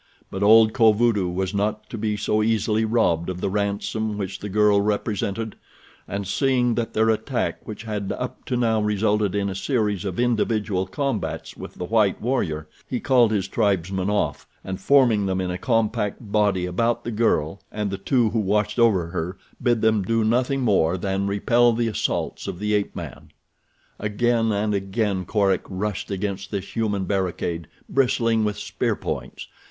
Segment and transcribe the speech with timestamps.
[0.31, 4.49] But old Kovudoo was not to be so easily robbed of the ransom which the
[4.49, 5.55] girl represented,
[6.07, 10.19] and seeing that their attack which had up to now resulted in a series of
[10.19, 15.51] individual combats with the white warrior, he called his tribesmen off, and forming them in
[15.51, 20.01] a compact body about the girl and the two who watched over her bid them
[20.01, 23.29] do nothing more than repel the assaults of the ape man.
[23.99, 29.45] Again and again Korak rushed against this human barricade bristling with spear points.